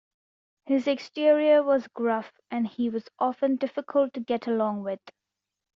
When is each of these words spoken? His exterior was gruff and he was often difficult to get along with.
His 0.65 0.87
exterior 0.87 1.61
was 1.61 1.87
gruff 1.89 2.33
and 2.49 2.65
he 2.67 2.89
was 2.89 3.07
often 3.19 3.57
difficult 3.57 4.15
to 4.15 4.19
get 4.19 4.47
along 4.47 4.81
with. 4.81 4.99